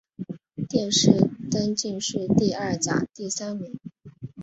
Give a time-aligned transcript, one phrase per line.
[0.67, 1.11] 殿试
[1.51, 3.79] 登进士第二甲第三名。